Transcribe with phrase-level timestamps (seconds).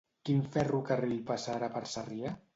[0.29, 2.35] Quin ferrocarril passa ara per Sarrià?